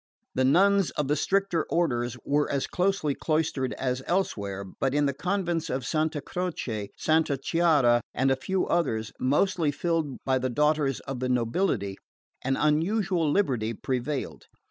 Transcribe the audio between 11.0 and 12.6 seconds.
of the nobility, an